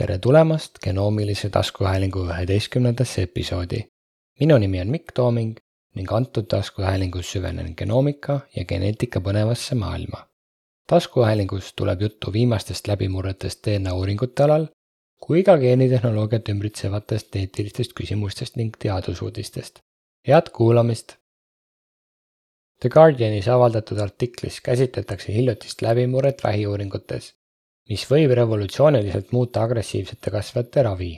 [0.00, 3.80] tere tulemast genoomilise taskuhäälingu üheteistkümnendasse episoodi.
[4.40, 5.56] minu nimi on Mikk Tooming
[5.96, 10.20] ning antud taskuhäälingus süvenen genoomika ja geneetika põnevasse maailma.
[10.86, 14.66] taskuhäälingus tuleb juttu viimastest läbimurretest DNA uuringute alal
[15.26, 19.78] kui ka geenitehnoloogiat ümbritsevatest eetilistest küsimustest ning teadusuudistest.
[20.28, 21.16] head kuulamist!
[22.80, 27.34] The Guardianis avaldatud artiklis käsitletakse hiljutist läbimurret vähiuuringutes
[27.90, 31.10] mis võib revolutsiooniliselt muuta agressiivsete kasvajate ravi.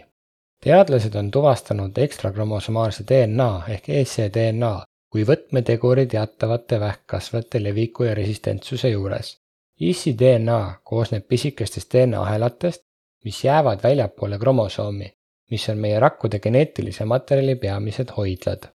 [0.65, 4.73] teadlased on tuvastanud ekstrakromosomaalse DNA ehk ecDNA
[5.13, 9.37] kui võtmeteguri teatavate vähkkasvajate leviku ja resistentsuse juures.
[9.81, 12.83] ecDNA koosneb pisikestest DNA ahelatest,
[13.25, 15.13] mis jäävad väljapoole kromosoomi,
[15.51, 18.67] mis on meie rakkude geneetilise materjali peamised hoidlad.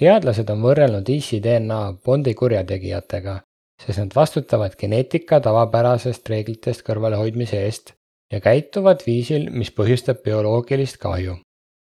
[0.00, 3.40] teadlased on võrrelnud ecDNA Bondi kurjategijatega
[3.82, 7.92] sest nad vastutavad geneetika tavapärasest reeglitest kõrvalehoidmise eest
[8.32, 11.38] ja käituvad viisil, mis põhjustab bioloogilist kahju.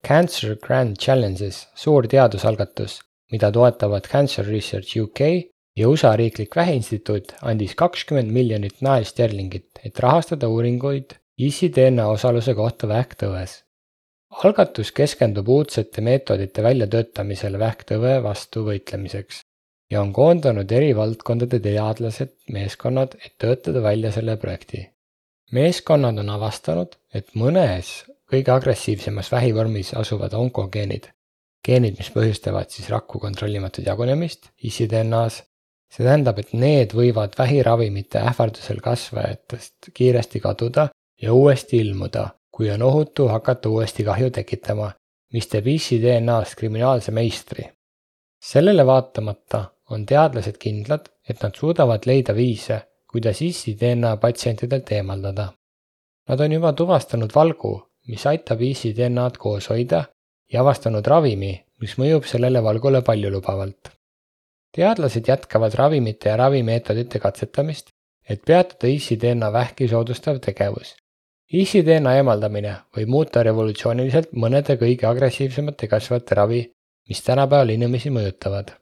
[0.05, 2.99] Cancer Grand Challenges, suur teadusalgatus,
[3.31, 5.21] mida toetavad Cancer Research UK
[5.79, 13.63] ja USA riiklik väheinstituut, andis kakskümmend miljonit naelsterlingit, et rahastada uuringuid ICDNA osaluse kohta vähktõves.
[14.43, 19.41] algatus keskendub uudsete meetodite väljatöötamisele vähktõve vastu võitlemiseks
[19.91, 24.89] ja on koondanud eri valdkondade teadlased meeskonnad, et töötada välja selle projekti.
[25.51, 31.11] meeskonnad on avastanud, et mõnes kõige agressiivsemas vähivormis asuvad onkogeenid,
[31.65, 35.43] geenid, mis põhjustavad siis rakku kontrollimatut jagunemist ICDNA-s,
[35.91, 40.89] see tähendab, et need võivad vähiravimite ähvardusel kasvajatest kiiresti kaduda
[41.21, 44.91] ja uuesti ilmuda, kui on ohutu hakata uuesti kahju tekitama,
[45.33, 47.69] mis teeb ICDNA-st kriminaalse meistri.
[48.45, 52.79] sellele vaatamata on teadlased kindlad, et nad suudavad leida viise,
[53.11, 55.51] kuidas ISI DNA patsientidelt eemaldada.
[56.29, 57.75] Nad on juba tuvastanud valgu,
[58.09, 60.05] mis aitab ISI DNA-d koos hoida
[60.51, 63.91] ja avastanud ravimi, mis mõjub sellele valgule paljulubavalt.
[64.75, 67.89] teadlased jätkavad ravimite ja ravimeetodite katsetamist,
[68.29, 70.95] et peatada ISI DNA vähki soodustav tegevus.
[71.53, 76.63] ISI DNA eemaldamine võib muuta revolutsiooniliselt mõnede kõige agressiivsemate kasvajate ravi,
[77.07, 78.73] mis tänapäeval inimesi mõjutavad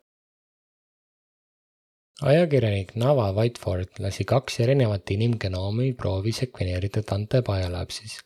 [2.22, 8.19] ajakirjanik Nava Whiteford lasi kaks erinevat inimgenoomi proovi sekveneerida Dante Biolabsis,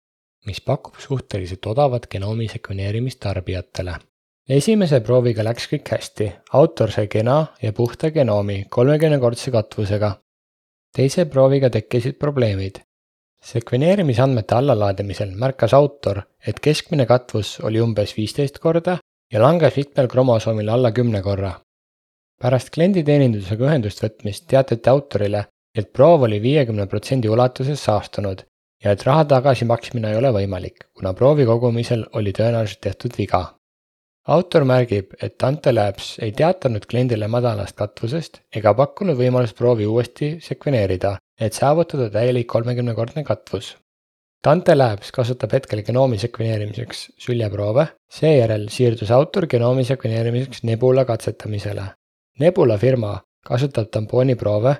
[0.45, 3.95] mis pakub suhteliselt odavat genoomi sekveneerimist tarbijatele.
[4.49, 10.11] esimese prooviga läks kõik hästi, autor sai kena ja puhta genoomi kolmekümnekordse katvusega.
[10.95, 12.79] teise prooviga tekkisid probleemid.
[13.43, 18.97] sekveneerimisandmete allalaadimisel märkas autor, et keskmine katvus oli umbes viisteist korda
[19.31, 21.53] ja langes mitmel kromosoomil alla kümne korra
[22.41, 28.43] pärast klienditeenindusega ühendust võtmist teatati autorile, et proov oli viiekümne protsendi ulatuses saastunud
[28.83, 33.53] ja et raha tagasimaksmine ei ole võimalik, kuna proovi kogumisel oli tõenäoliselt tehtud viga.
[34.27, 40.37] autor märgib, et Ante Labs ei teatanud kliendile madalast katvusest ega pakkunud võimalust proovi uuesti
[40.43, 43.77] sekveneerida, et saavutada täielik kolmekümnekordne katvus.
[44.43, 51.87] Dante Labs kasutab hetkel genoomi sekveneerimiseks süljeproove, seejärel siirdus autor genoomi sekveneerimiseks Nebula katsetamisele
[52.39, 53.15] Nebula firma
[53.45, 54.75] kasutab tampooniproove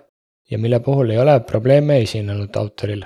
[0.52, 3.04] ja mille puhul ei ole probleeme esinenud autoril.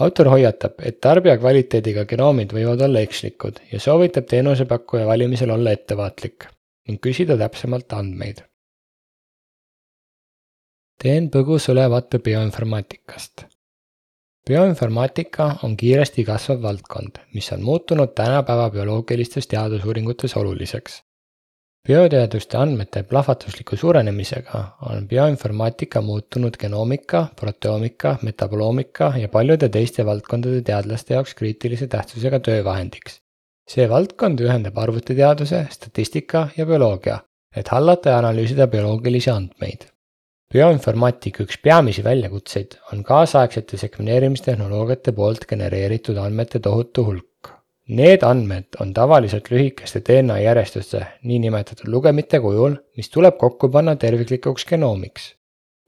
[0.00, 6.48] autor hoiatab, et tarbija kvaliteediga genoomid võivad olla ekslikud ja soovitab teenusepakkuja valimisel olla ettevaatlik
[6.88, 8.42] ning küsida täpsemalt andmeid.
[11.02, 13.46] teen põgusa ülevaate bioinformaatikast.
[14.48, 21.05] bioinformaatika on kiiresti kasvav valdkond, mis on muutunud tänapäeva bioloogilistes teadusuuringutes oluliseks
[21.86, 24.60] bioteaduste andmete plahvatusliku suurenemisega
[24.90, 33.20] on bioinformaatika muutunud genoomika, proteoomika, metaboloomika ja paljude teiste valdkondade teadlaste jaoks kriitilise tähtsusega töövahendiks.
[33.70, 37.18] see valdkond ühendab arvutiteaduse, statistika ja bioloogia,
[37.56, 39.86] et hallata ja analüüsida bioloogilisi andmeid.
[40.52, 47.35] bioinformaatika üks peamisi väljakutseid on kaasaegsete sekveneerimistehnoloogiate poolt genereeritud andmete tohutu hulk.
[47.88, 54.64] Need andmed on tavaliselt lühikeste DNA järjestuste, niinimetatud lugemite kujul, mis tuleb kokku panna terviklikuks
[54.66, 55.34] genoomiks.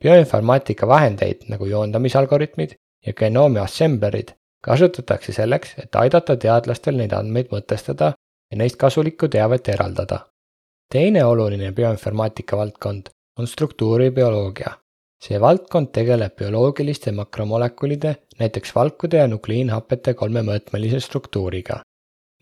[0.03, 4.31] bioinformaatika vahendeid nagu joondamisalgoritmid ja genoomi assemblerid
[4.63, 8.13] kasutatakse selleks, et aidata teadlastel neid andmeid mõtestada
[8.51, 10.21] ja neist kasulikku teavet eraldada.
[10.93, 14.71] teine oluline bioinformaatika valdkond on struktuuribioloogia.
[15.25, 21.83] see valdkond tegeleb bioloogiliste makromolekulide, näiteks valkude ja nukliinhapete kolmemõõtmelise struktuuriga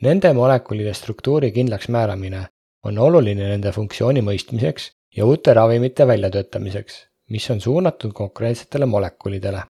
[0.03, 2.47] Nende molekulide struktuuri kindlaksmääramine
[2.85, 6.99] on oluline nende funktsiooni mõistmiseks ja uute ravimite väljatöötamiseks,
[7.31, 9.63] mis on suunatud konkreetsetele molekulidele.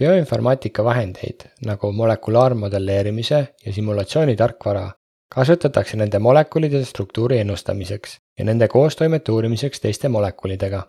[0.00, 4.90] bioinformaatika vahendeid nagu molekulaarmodelleerimise ja simulatsiooni tarkvara
[5.34, 10.82] kasutatakse nende molekulide struktuuri ennustamiseks ja nende koostoimete uurimiseks teiste molekulidega.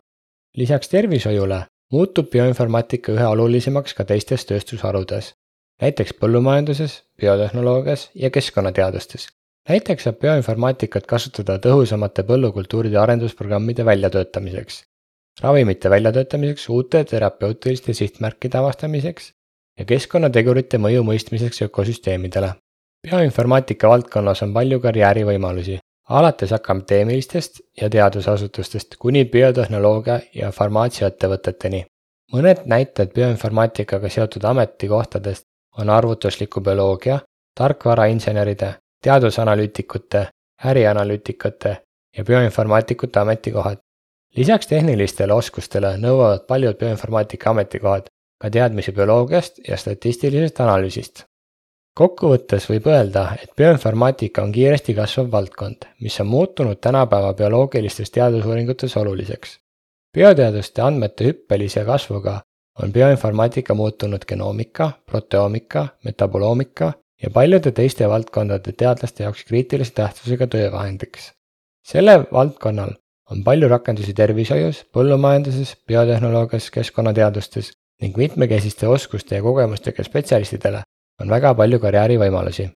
[0.57, 5.33] lisaks tervishoiule muutub bioinformaatika üha olulisemaks ka teistes tööstusharudes,
[5.81, 9.27] näiteks põllumajanduses, biotehnoloogias ja keskkonnateadustes.
[9.69, 14.83] näiteks saab bioinformaatikat kasutada tõhusamate põllukultuuride arendusprogrammide väljatöötamiseks,
[15.41, 19.33] ravimite väljatöötamiseks, uute terapeutiliste sihtmärkide avastamiseks
[19.79, 22.53] ja keskkonnategurite mõju mõistmiseks ökosüsteemidele.
[23.07, 25.77] bioinformaatika valdkonnas on palju karjäärivõimalusi,
[26.09, 31.85] alates akadeemilistest ja teadusasutustest kuni biotehnoloogia ja farmaatsiaettevõteteni.
[32.33, 35.45] mõned näited bioinformaatikaga seotud ametikohtadest
[35.77, 37.19] on arvutusliku bioloogia,
[37.57, 40.27] tarkvarainseneride, teadusanalüütikute,
[40.65, 41.77] ärianalüütikute
[42.17, 43.77] ja bioinformaatikute ametikohad.
[44.35, 51.23] lisaks tehnilistele oskustele nõuavad paljud bioinformaatika ametikohad ka teadmisi bioloogiast ja statistilisest analüüsist
[51.97, 58.97] kokkuvõttes võib öelda, et bioinformaatika on kiiresti kasvav valdkond, mis on muutunud tänapäeva bioloogilistes teadusuuringutes
[58.97, 59.59] oluliseks.
[60.13, 62.41] bioteaduste andmete hüppelise kasvuga
[62.83, 66.93] on bioinformaatika muutunud genoomika, proteoomika, metaboloomika
[67.23, 71.31] ja paljude teiste valdkondade teadlaste jaoks kriitilise tähtsusega töövahendiks.
[71.87, 72.89] sellel valdkonnal
[73.31, 77.71] on palju rakendusi tervishoius, põllumajanduses, biotehnoloogias, keskkonnateadustes
[78.01, 80.81] ning mitmekesiste oskuste ja kogemustega spetsialistidele
[81.21, 82.69] on väga palju karjäärivõimalusi.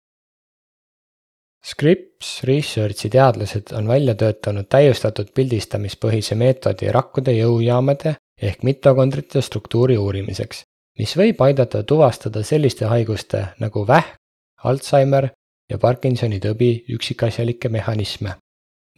[1.67, 10.63] Scripps Researchi teadlased on välja töötanud täiustatud pildistamispõhise meetodi rakkude jõujaamade ehk mitokondrite struktuuri uurimiseks,
[10.99, 14.17] mis võib aidata tuvastada selliste haiguste nagu vähk,
[14.65, 15.31] Alzheimer
[15.71, 18.35] ja Parkinsoni tõbi üksikasjalikke mehhanisme.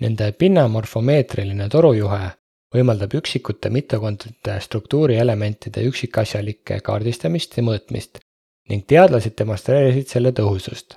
[0.01, 2.31] Nende pinnamorfomeetriline torujuhe
[2.75, 8.19] võimaldab üksikute mitokondrite struktuurielementide üksikasjalikke kaardistamist ja mõõtmist
[8.71, 10.97] ning teadlased demonstreerisid selle tõhusust,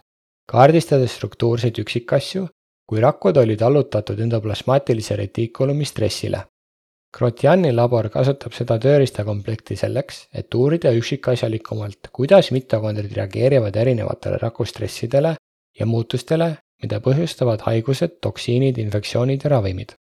[0.50, 2.48] kaardistades struktuurseid üksikasju,
[2.86, 6.46] kui rakud olid allutatud endoplasmaatilise retiikulumi stressile.
[7.16, 15.36] Grotjani labor kasutab seda tööriistakomplekti selleks, et uurida üksikasjalikumalt, kuidas mitokondrid reageerivad erinevatele rakustressidele
[15.80, 16.50] ja muutustele,
[16.84, 19.96] mida põhjustavad haigused, toksiinid, infektsioonid ja ravimid.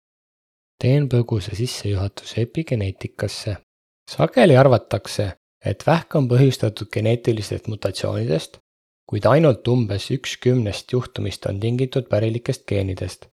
[0.83, 3.57] teen põgusa sissejuhatuse epigeneetikasse.
[4.11, 5.33] sageli arvatakse,
[5.65, 8.59] et vähk on põhjustatud geneetilistest mutatsioonidest,
[9.07, 13.27] kuid ainult umbes üks kümnest juhtumist on tingitud pärilikest geenidest.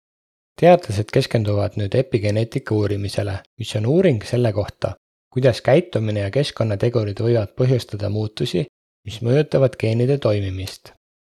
[0.61, 4.95] Teadlased keskenduvad nüüd epigeneetika uurimisele, mis on uuring selle kohta,
[5.33, 8.65] kuidas käitumine ja keskkonnategurid võivad põhjustada muutusi,
[9.05, 10.93] mis mõjutavad geenide toimimist.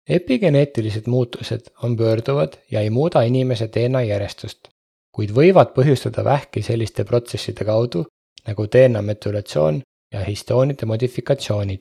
[0.09, 4.69] epigeneetilised muutused on pöörduvad ja ei muuda inimese DNA järjestust,
[5.12, 8.05] kuid võivad põhjustada vähki selliste protsesside kaudu
[8.47, 9.82] nagu DNA metülatsioon
[10.12, 11.81] ja histoonide modifikatsioonid.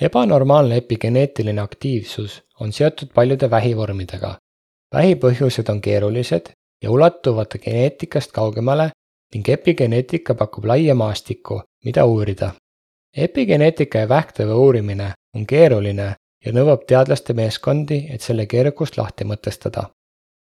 [0.00, 4.38] ebanormaalne epigeneetiline aktiivsus on seotud paljude vähivormidega.
[4.94, 6.52] vähi põhjused on keerulised
[6.82, 8.90] ja ulatuvad geneetikast kaugemale
[9.34, 12.52] ning epigeneetika pakub laia maastikku, mida uurida.
[13.16, 19.90] epigeneetika ja vähktõve uurimine on keeruline ja nõuab teadlaste meeskondi, et selle keerukust lahti mõtestada.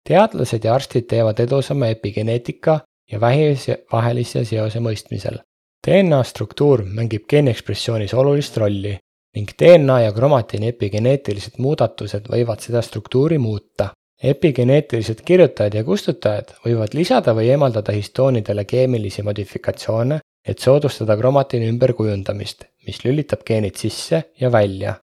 [0.08, 2.80] teadlased ja arstid teevad edusamme epigeneetika
[3.12, 3.54] ja vähi
[3.92, 5.38] vahelise seose mõistmisel.
[5.86, 8.98] DNA struktuur mängib geeniekspressioonis olulist rolli
[9.36, 13.90] ning DNA ja kromatiini epigeneetilised muudatused võivad seda struktuuri muuta.
[14.22, 22.64] Epigeneetilised kirjutajad ja kustutajad võivad lisada või eemaldada histoonidele keemilisi modifikatsioone, et soodustada kromatiini ümberkujundamist,
[22.86, 24.94] mis lülitab geenid sisse ja välja.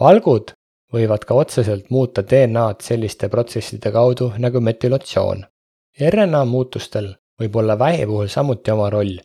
[0.00, 0.52] valgud
[0.92, 5.44] võivad ka otseselt muuta DNA-d selliste protsesside kaudu nagu metülatsioon.
[6.00, 9.18] RNA muutustel võib olla vähi puhul samuti oma roll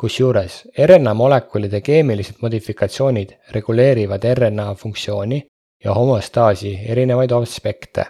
[0.00, 5.44] kusjuures RNA molekulide keemilised modifikatsioonid reguleerivad RNA funktsiooni
[5.84, 8.06] ja homostaasi erinevaid aspekte.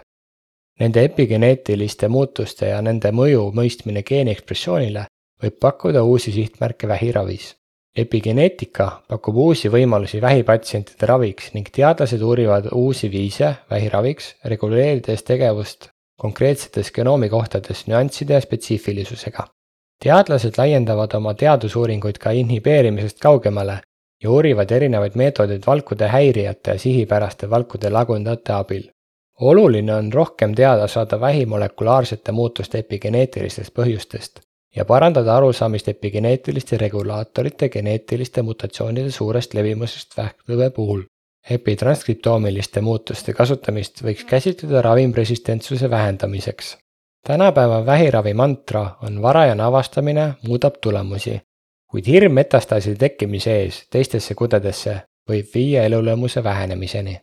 [0.79, 5.05] Nende epigeneetiliste muutuste ja nende mõju mõistmine geeniekspressioonile
[5.43, 7.55] võib pakkuda uusi sihtmärke vähiravis.
[7.97, 15.89] epigeneetika pakub uusi võimalusi vähipatsientide raviks ning teadlased uurivad uusi viise vähiraviks, reguleerides tegevust
[16.21, 19.47] konkreetsetes genoomikohtades nüansside ja spetsiifilisusega
[20.03, 23.79] teadlased laiendavad oma teadusuuringuid ka inhibeerimisest kaugemale
[24.23, 28.83] ja uurivad erinevaid meetodeid valkude häirijate ja sihipäraste valkude lagundajate abil.
[29.39, 34.39] Oluline on rohkem teada saada vähimolekulaarsete muutuste epigeneetilistest põhjustest
[34.75, 41.03] ja parandada arusaamist epigeneetiliste regulaatorite geneetiliste mutatsioonide suurest levimusest vähktõve puhul.
[41.49, 46.77] epitransskriptoomiliste muutuste kasutamist võiks käsitleda ravimresistentsuse vähendamiseks
[47.27, 51.41] tänapäeva vähiravi mantra on varajane avastamine muudab tulemusi,
[51.91, 54.95] kuid hirm metastaaside tekkimise ees teistesse kudedesse
[55.29, 57.19] võib viia elulõmuse vähenemiseni.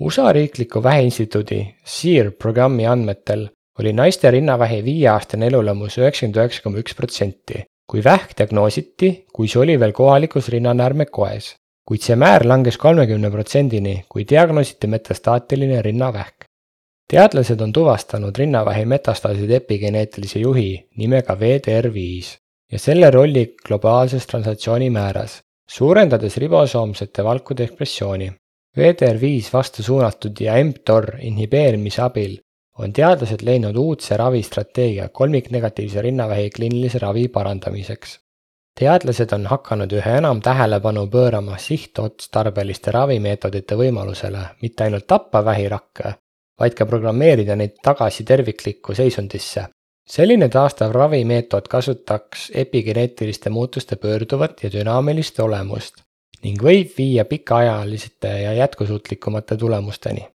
[0.00, 6.94] USA riikliku väheinstituudi SEER programmi andmetel oli naiste rinnavähi viieaastane elulõmus üheksakümmend üheksa koma üks
[6.98, 11.54] protsenti, kui vähk diagnoositi, kui see oli veel kohalikus rinnanäärme koes,
[11.86, 16.48] kuid see määr langes kolmekümne protsendini, kui diagnoositi metastaatiline rinnavähk
[17.08, 22.34] teadlased on tuvastanud rinnavähi metastaaside epigeneetilise juhi nimega VDR5
[22.72, 25.38] ja selle rolli globaalses translatsiooni määras,
[25.70, 28.32] suurendades ribosoomsete valkude ekspressiooni.
[28.78, 32.36] VDR5 vastu suunatud ja mTOR inhibeerimise abil
[32.78, 38.20] on teadlased leidnud uudse ravistrateegia kolmiknegatiivse rinnavähi kliinilise ravi parandamiseks.
[38.80, 46.14] teadlased on hakanud üha enam tähelepanu pöörama sihtotstarbeliste ravimeetodite võimalusele mitte ainult tappa vähirakke,
[46.60, 49.68] vaid ka programmeerida neid tagasi terviklikku seisundisse.
[50.08, 56.07] selline taastav ravimeetod kasutaks epigeneetiliste muutuste pöörduvat ja dünaamilist olemust
[56.44, 60.28] ning võib viia pikaajaliste ja jätkusuutlikumate tulemusteni.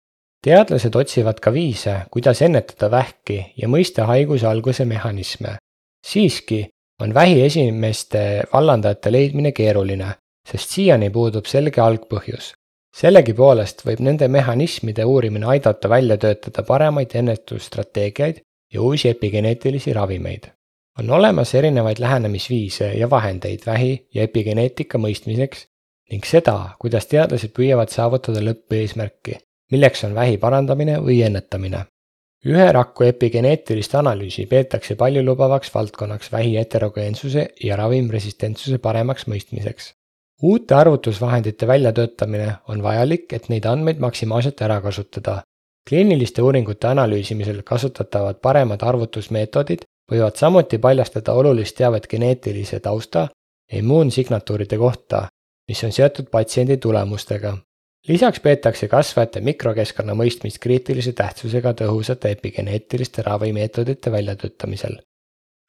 [0.44, 5.56] teadlased otsivad ka viise, kuidas ennetada vähki ja mõista haiguse alguse mehhanisme.
[6.06, 6.68] siiski
[7.00, 10.14] on vähi esimeste vallandajate leidmine keeruline,
[10.50, 12.52] sest siiani puudub selge algpõhjus
[12.96, 18.42] sellegipoolest võib nende mehhanismide uurimine aidata välja töötada paremaid ennetusstrateegiaid
[18.72, 20.50] ja uusi epigeneetilisi ravimeid.
[20.98, 25.66] on olemas erinevaid lähenemisviise ja vahendeid vähi ja epigeneetika mõistmiseks
[26.12, 29.38] ning seda, kuidas teadlased püüavad saavutada lõppeesmärki,
[29.72, 31.86] milleks on vähi parandamine või ennetamine.
[32.46, 39.92] ühe raku epigeneetilist analüüsi peetakse paljulubavaks valdkonnaks vähi heterogeensuse ja ravimresistentsuse paremaks mõistmiseks
[40.42, 45.42] uute arvutusvahendite väljatöötamine on vajalik, et neid andmeid maksimaalselt ära kasutada.
[45.88, 53.28] kliiniliste uuringute analüüsimisel kasutatavad paremad arvutusmeetodid võivad samuti paljastada olulist teavet geneetilise tausta
[53.72, 55.28] ja immuunsignatuuride kohta,
[55.72, 57.56] mis on seotud patsiendi tulemustega.
[58.08, 64.98] lisaks peetakse kasvajate mikrokeskkonna mõistmist kriitilise tähtsusega tõhusate epigeneetiliste ravimeetodite väljatöötamisel.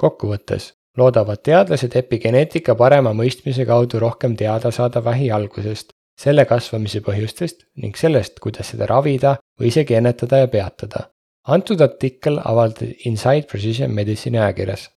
[0.04, 7.64] kokkuvõttes, loodavad teadlased epigeneetika parema mõistmise kaudu rohkem teada saada vähi algusest, selle kasvamise põhjustest
[7.76, 11.10] ning sellest, kuidas seda ravida või isegi ennetada ja peatada.
[11.48, 14.90] antud artikkel avaldati Inside Precision Medicine'i ajakirjas.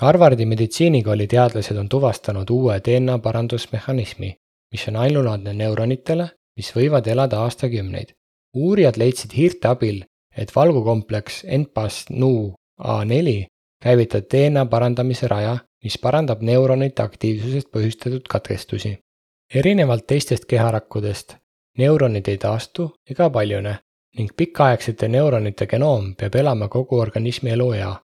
[0.00, 4.34] Harvardi meditsiinikooli teadlased on tuvastanud uue DNA parandusmehhanismi,
[4.72, 8.14] mis on ainulaadne neuronitele, mis võivad elada aastakümneid.
[8.56, 10.02] uurijad leidsid hiirte abil,
[10.36, 13.46] et valgukompleks NPAS-NU A4
[13.82, 18.98] käivitab DNA parandamise raja, mis parandab neuronite aktiivsusest põhjustatud katkestusi.
[19.54, 21.36] erinevalt teistest keharakkudest,
[21.78, 23.78] neuronid ei taastu ega paljune
[24.18, 27.96] ning pikaaegsete neuronite genoom peab elama kogu organismi eluea.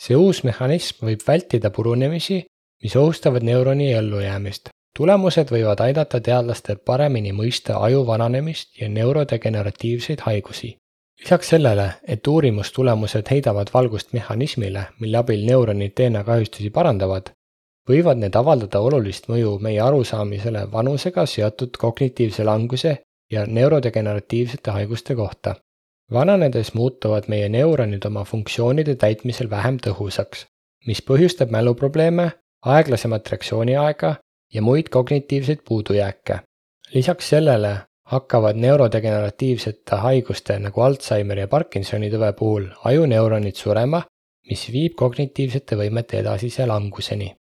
[0.00, 2.44] See uus mehhanism võib vältida purunemisi,
[2.82, 4.68] mis ohustavad neuroni ellujäämist.
[4.96, 10.76] tulemused võivad aidata teadlastel paremini mõista aju vananemist ja neurodegeneratiivseid haigusi
[11.20, 17.30] lisaks sellele, et uurimustulemused heidavad valgust mehhanismile, mille abil neuronid DNA kahjustusi parandavad,
[17.88, 22.96] võivad need avaldada olulist mõju meie arusaamisele vanusega seotud kognitiivse languse
[23.32, 25.54] ja neurodegeneratiivsete haiguste kohta.
[26.12, 30.46] Vananedes muutuvad meie neuronid oma funktsioonide täitmisel vähem tõhusaks,
[30.86, 32.30] mis põhjustab mäluprobleeme,
[32.66, 34.14] aeglasemat reaktsiooniaega
[34.54, 36.40] ja muid kognitiivseid puudujääke.
[36.94, 44.02] lisaks sellele hakkavad neurodegeneratiivsete haiguste nagu Alžeimeri ja Parkinsoni tüve puhul ajuneuronid surema,
[44.50, 47.34] mis viib kognitiivsete võimete edasise languseni.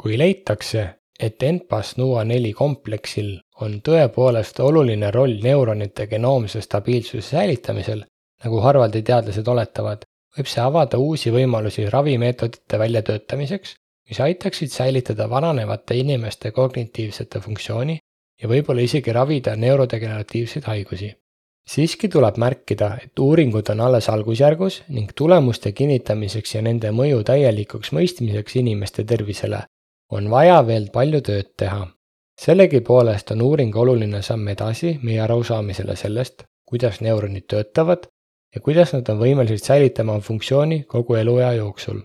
[0.00, 0.88] kui leitakse,
[1.20, 8.02] et NPAS NUA4 kompleksil on tõepoolest oluline roll neuronite genoomse stabiilsuse säilitamisel,
[8.44, 10.04] nagu Harvardi teadlased oletavad,
[10.36, 13.74] võib see avada uusi võimalusi ravimeetodite väljatöötamiseks,
[14.08, 17.98] mis aitaksid säilitada vananevate inimeste kognitiivsete funktsiooni
[18.42, 21.12] ja võib-olla isegi ravida neurodegeneratiivseid haigusi.
[21.68, 27.92] siiski tuleb märkida, et uuringud on alles algusjärgus ning tulemuste kinnitamiseks ja nende mõju täielikuks
[27.92, 29.62] mõistmiseks inimeste tervisele
[30.10, 31.86] on vaja veel palju tööd teha.
[32.44, 38.08] Sellegipoolest on uuring oluline samm edasi meie arusaamisele sellest, kuidas neuronid töötavad
[38.54, 42.02] ja kuidas nad on võimelised säilitama funktsiooni kogu eluea jooksul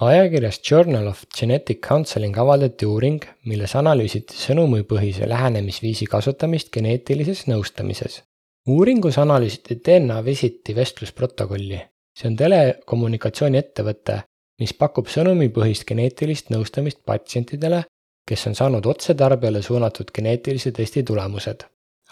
[0.00, 8.22] ajakirjas Journal of Genetic Counseling avaldati uuring, milles analüüsiti sõnumipõhise lähenemisviisi kasutamist geneetilises nõustamises.
[8.68, 11.80] uuringus analüüsiti DNA Visiti vestlusprotokolli.
[12.18, 14.22] see on telekommunikatsiooniettevõte,
[14.60, 17.84] mis pakub sõnumipõhist geneetilist nõustamist patsientidele,
[18.28, 21.64] kes on saanud otsetarbijale suunatud geneetilise testi tulemused.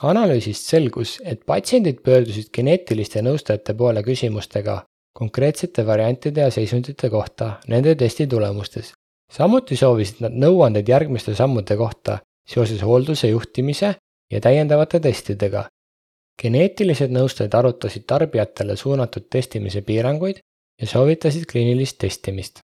[0.02, 4.82] analüüsist selgus, et patsiendid pöördusid geneetiliste nõustajate poole küsimustega,
[5.12, 8.92] konkreetsete variantide ja seisundite kohta nende testi tulemustes
[9.32, 12.18] samuti soovisid nad nõuandeid järgmiste sammude kohta
[12.48, 13.94] seoses hoolduse juhtimise
[14.32, 15.66] ja täiendavate testidega.
[16.42, 20.38] geneetilised nõustajad arutasid tarbijatele suunatud testimise piiranguid
[20.80, 22.58] ja soovitasid kliinilist testimist.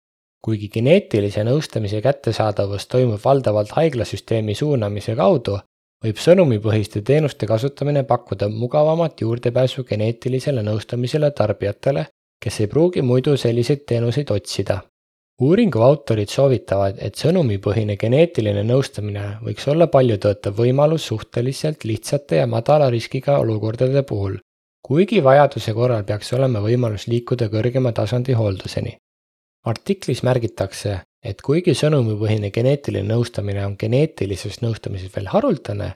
[0.45, 5.59] Kuigi geneetilise nõustamise kättesaadavus toimub valdavalt haiglasüsteemi suunamise kaudu,
[6.05, 12.07] võib sõnumipõhiste teenuste kasutamine pakkuda mugavamat juurdepääsu geneetilisele nõustamisele tarbijatele,
[12.43, 14.83] kes ei pruugi muidu selliseid teenuseid otsida
[15.41, 22.91] uuringu autorid soovitavad, et sõnumipõhine geneetiline nõustamine võiks olla paljutõotav võimalus suhteliselt lihtsate ja madala
[22.91, 24.39] riskiga olukordade puhul,
[24.83, 28.97] kuigi vajaduse korral peaks olema võimalus liikuda kõrgema tasandi hoolduseni.
[29.67, 35.93] Artiklis märgitakse, et kuigi sõnumipõhine geneetiline nõustamine on geneetilises nõustamises veel haruldane,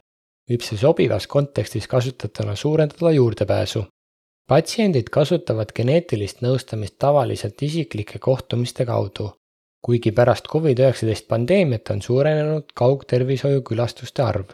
[0.50, 3.86] võib see sobivas kontekstis kasutatuna suurendada juurdepääsu
[4.52, 9.30] patsiendid kasutavad geneetilist nõustamist tavaliselt isiklike kohtumiste kaudu,
[9.84, 14.52] kuigi pärast Covid-19 pandeemiat on suurenenud kaugtervishoiu külastuste arv.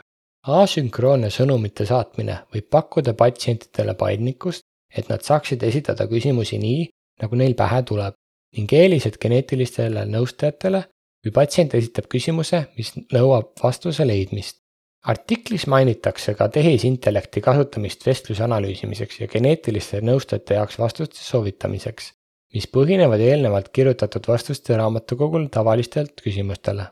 [0.49, 4.63] asünkroonne sõnumite saatmine võib pakkuda patsientidele paindlikkust,
[4.97, 6.87] et nad saaksid esitada küsimusi nii,
[7.23, 8.15] nagu neil pähe tuleb
[8.57, 10.85] ning eelised geneetilistele nõustajatele,
[11.23, 14.63] kui patsient esitab küsimuse, mis nõuab vastuse leidmist
[15.09, 22.13] artiklis mainitakse ka tehisintellekti kasutamist vestluse analüüsimiseks ja geneetiliste nõustajate jaoks vastuste soovitamiseks,
[22.55, 26.87] mis põhinevad eelnevalt kirjutatud vastuste raamatukogul tavalistelt küsimustele.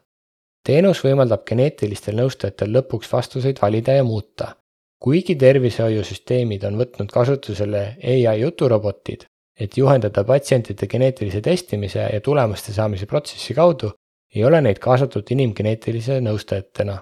[0.66, 4.56] teenus võimaldab geneetilistel nõustajatel lõpuks vastuseid valida ja muuta.
[4.98, 9.26] kuigi tervishoiusüsteemid on võtnud kasutusele ai juturobotid,
[9.60, 13.92] et juhendada patsientide geneetilise testimise ja tulemuste saamise protsessi kaudu,
[14.34, 16.98] ei ole neid kaasatud inimgeneetilise nõustajatena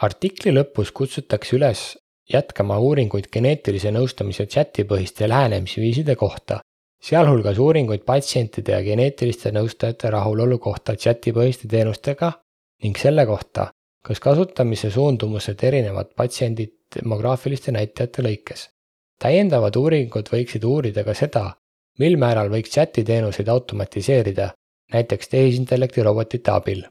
[0.00, 1.82] artikli lõpus kutsutakse üles
[2.32, 6.60] jätkama uuringuid geneetilise nõustamise chatipõhiste lähenemisviiside kohta,
[7.02, 12.32] sealhulgas uuringuid patsientide ja geneetiliste nõustajate rahulolu kohta chatipõhiste teenustega
[12.84, 13.70] ning selle kohta,
[14.04, 18.68] kas kasutamise suundumused erinevad patsiendi demograafiliste näitajate lõikes.
[19.20, 21.42] täiendavad uuringud võiksid uurida ka seda,
[21.98, 24.52] mil määral võiks chati teenuseid automatiseerida,
[24.92, 26.86] näiteks tehisintellekti robotite abil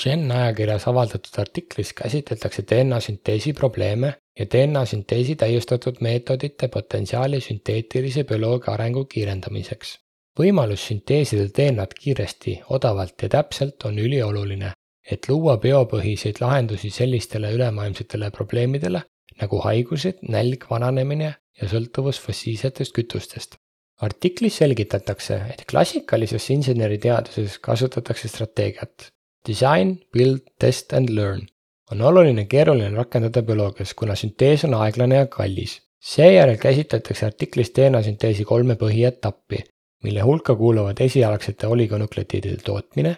[0.00, 8.24] Gen ajakirjas avaldatud artiklis käsitletakse DNA sünteesi probleeme ja DNA sünteesi täiustatud meetodite potentsiaali sünteetilise
[8.24, 9.98] bioloogia arengu kiirendamiseks.
[10.40, 14.72] võimalus sünteesida DNA-d kiiresti, odavalt ja täpselt on ülioluline,
[15.10, 19.02] et luua biopõhiseid lahendusi sellistele ülemaailmsetele probleemidele
[19.40, 23.56] nagu haigused, nälg, vananemine ja sõltuvus fossiilsetest kütustest.
[24.02, 29.12] artiklis selgitatakse, et klassikalises inseneriteaduses kasutatakse strateegiat
[29.48, 31.46] Design, build, test and learn
[31.92, 35.80] on oluline keeruline rakendada bioloogias, kuna süntees on aeglane ja kallis.
[36.02, 39.60] seejärel käsitletakse artiklis DNA-sünteesi kolme põhietappi,
[40.02, 43.16] mille hulka kuuluvad esialgsete oligonukleotiidide tootmine,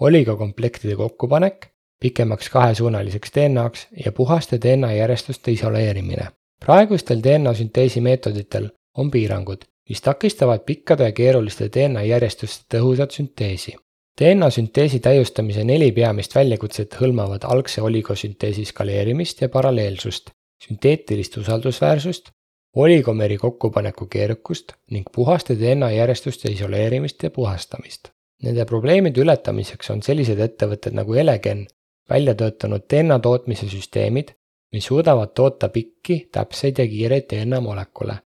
[0.00, 1.66] oligokomplektide kokkupanek,
[2.00, 6.28] pikemaks kahesuunaliseks DNA-ks ja puhaste DNA järjestuste isoleerimine.
[6.64, 13.74] Praegustel DNA-sünteesi meetoditel on piirangud, mis takistavad pikkade ja keeruliste DNA järjestuste tõhusat sünteesi
[14.20, 20.30] DNA sünteesi täiustamise neli peamist väljakutset hõlmavad algse oligosünteesi skaleerimist ja paralleelsust,
[20.66, 22.28] sünteetilist usaldusväärsust,
[22.76, 28.12] oligomeri kokkupaneku keerukust ning puhaste DNA järjestuste isoleerimist ja puhastamist.
[28.42, 31.66] Nende probleemide ületamiseks on sellised ettevõtted nagu Elegen
[32.10, 34.34] välja töötanud DNA tootmise süsteemid,
[34.72, 38.16] mis suudavad toota pikki, täpseid ja kiireid DNA molekule.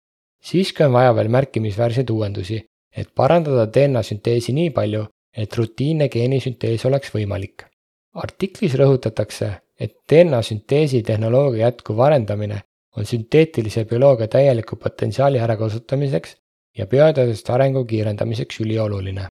[0.43, 2.65] siiski on vaja veel märkimisväärseid uuendusi,
[2.97, 5.05] et parandada DNA sünteesi nii palju,
[5.37, 7.67] et rutiinne geenisüntees oleks võimalik.
[8.15, 12.63] artiklis rõhutatakse, et DNA sünteesi tehnoloogia jätkuv arendamine
[12.97, 16.37] on sünteetilise bioloogia täieliku potentsiaali ärakasutamiseks
[16.79, 19.27] ja bioteaduste arengu kiirendamiseks ülioluline.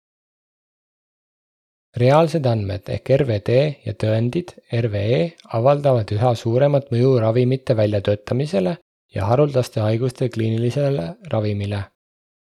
[1.98, 4.56] Reaalsed andmed ehk RVD ja tõendid,
[4.86, 8.78] RVE, avaldavad üha suuremat mõju ravimite väljatöötamisele
[9.16, 11.84] ja haruldaste haiguste kliinilisele ravimile.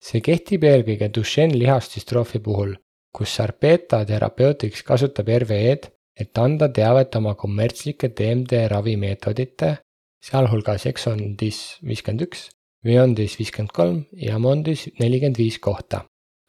[0.03, 2.73] see kehtib eelkõige Duchenne lihasdüstroofi puhul
[3.13, 9.75] kus Sarepta Therapeutics kasutab RVE-d, et anda teavet oma kommertslike DMD ravimeetodite,
[10.23, 12.47] sealhulgas Exondis viiskümmend üks,
[12.83, 16.03] Vyondis viiskümmend kolm ja Mondis nelikümmend viis kohta.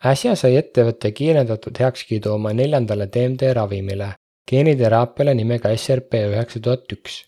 [0.04, 4.14] Äsja sai ettevõte kiirendatud heakskiidu oma neljandale DMD ravimile,
[4.50, 7.22] geeniteraapiale nimega SRP üheksa tuhat üks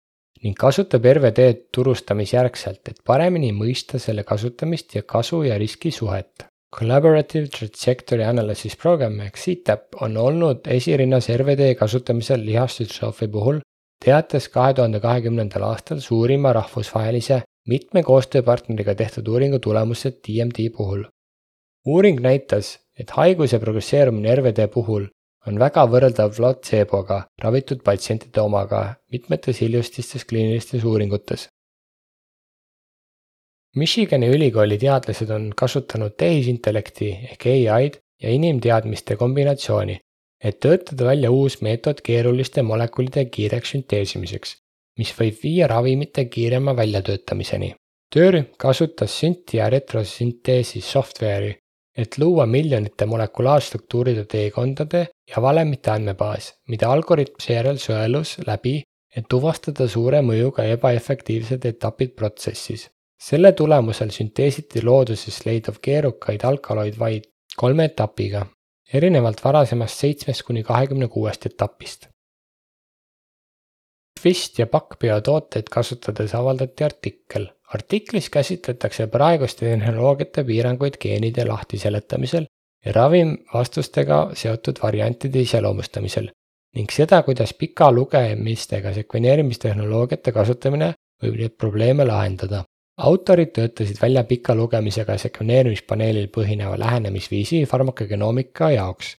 [0.45, 6.47] ning kasutab RVD-d turustamisjärgselt, et paremini mõista selle kasutamist ja kasu ja riski suhet.
[6.77, 13.61] Collaborative Trajectory Analysis Program ehk CTAP on olnud esirinnas RVD kasutamisel lihasdüstroofi puhul,
[14.05, 17.41] teates kahe tuhande kahekümnendal aastal suurima rahvusvahelise
[17.73, 21.07] mitme koostööpartneriga tehtud uuringu tulemused DMD puhul.
[21.87, 25.07] Uuring näitas, et haiguse progresseerumine RVD puhul
[25.47, 28.81] on väga võrreldav platseeboga ravitud patsientide omaga
[29.13, 31.47] mitmetes hiljutistes kliinilistes uuringutes.
[33.77, 39.99] Michigani ülikooli teadlased on kasutanud tehisintellekti ehk ai-d ja inimteadmiste kombinatsiooni,
[40.43, 44.57] et töötada välja uus meetod keeruliste molekulide kiireks sünteesimiseks,
[44.99, 47.75] mis võib viia ravimite kiirema väljatöötamiseni.
[48.15, 51.57] töörühm kasutas sünti ja retrosünteesi software'i,
[51.97, 55.07] et luua miljonite molekulaarstruktuuride teekondade
[55.37, 58.83] ja valemite andmebaas, mida algoritm seejärel sõelus läbi,
[59.17, 67.29] et tuvastada suure mõjuga ebaefektiivsed etapid protsessis selle tulemusel sünteesiti looduses leiduv keerukaid alkaloid vaid
[67.57, 68.45] kolme etapiga,
[68.93, 72.09] erinevalt varasemast seitsmest kuni kahekümne kuuest etapist.
[74.27, 77.45] Twist ja Backbio tooteid kasutades avaldati artikkel.
[77.75, 82.49] artiklis käsitletakse praeguste tehnoloogiate piiranguid geenide lahtiseletamisel
[82.85, 86.27] ja ravimvastustega seotud variantide iseloomustamisel
[86.75, 90.91] ning seda, kuidas pika lugemistega sekveneerimistehnoloogiate kasutamine
[91.23, 92.65] võib neid probleeme lahendada
[92.97, 99.17] autorid töötasid välja pika lugemisega sekveneerimispaneelil põhineva lähenemisviisi farmakogenoomika jaoks,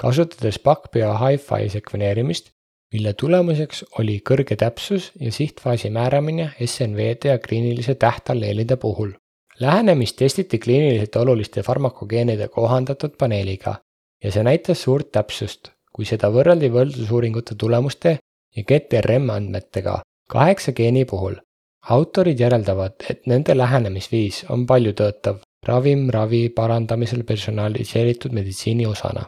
[0.00, 2.55] kasutades Backbio hi-fi sekveneerimist,
[2.92, 9.12] mille tulemuseks oli kõrge täpsus ja sihtfaasi määramine SNV-de ja kliinilise tähtalleelide puhul.
[9.60, 13.76] lähenemist testiti kliiniliselt oluliste farmakogeenide kohandatud paneeliga
[14.24, 18.18] ja see näitas suurt täpsust, kui seda võrreldi võrdlusuuringute tulemuste
[18.56, 21.36] ja GTRM andmetega kaheksa geeni puhul
[21.88, 29.26] autorid järeldavad, et nende lähenemisviis on paljutöötav ravim ravi parandamisel personaliseeritud meditsiini osana.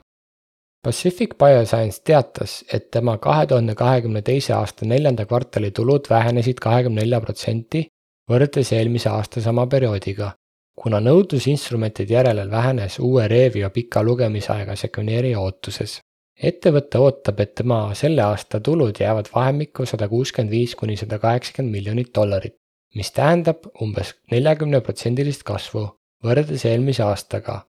[0.84, 7.02] Pacific Bioscience teatas, et tema kahe tuhande kahekümne teise aasta neljanda kvartali tulud vähenesid kahekümne
[7.02, 7.86] nelja protsenti
[8.30, 10.32] võrreldes eelmise aasta sama perioodiga,
[10.78, 15.98] kuna nõudlus instrumentide järele vähenes uue Revio pika lugemisaega sekveneerija ootuses
[16.38, 21.74] ettevõte ootab, et tema selle aasta tulud jäävad vahemikku sada kuuskümmend viis kuni sada kaheksakümmend
[21.74, 22.54] miljonit dollarit,
[22.94, 25.88] mis tähendab umbes neljakümneprotsendilist kasvu
[26.24, 27.64] võrreldes eelmise aastaga.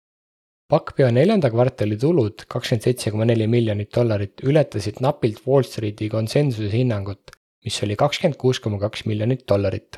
[0.69, 6.69] Pakpeo neljanda kvartali tulud, kakskümmend seitse koma neli miljonit dollarit, ületasid napilt Wall Streeti konsensuse
[6.75, 7.33] hinnangut,
[7.65, 9.97] mis oli kakskümmend kuus koma kaks miljonit dollarit.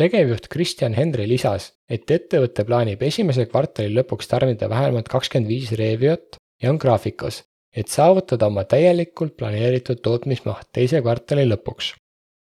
[0.00, 6.40] tegevjuht Kristjan Hendri lisas, et ettevõte plaanib esimese kvartali lõpuks tarnida vähemalt kakskümmend viis Reviot
[6.62, 7.42] ja on graafikus,
[7.76, 11.92] et saavutada oma täielikult planeeritud tootmismaht teise kvartali lõpuks.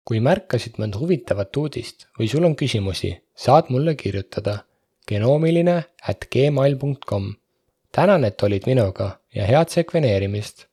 [0.04, 4.64] kui märkasid mõnd huvitavat uudist või sul on küsimusi, saad mulle kirjutada
[5.10, 7.34] genoomiline at gmail.com.
[7.92, 10.69] tänan, et olid minuga ja head sekveneerimist!